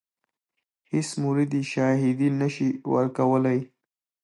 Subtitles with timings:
[0.91, 3.59] هیڅ مرید یې شاهدي نه شي ورکولای.